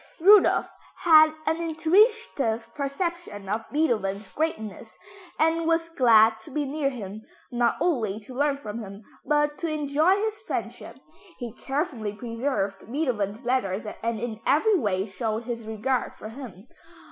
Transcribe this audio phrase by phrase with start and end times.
[0.19, 0.67] Rudolph
[1.03, 4.97] had an intuitive perception of Beethoven's greatness
[5.37, 9.69] and was glad to be near him, not only to learn from him, but to
[9.71, 10.97] enjoy his friendship.
[11.37, 16.67] He carefully preserved Beethoven's letters and in every way showed his regard for him.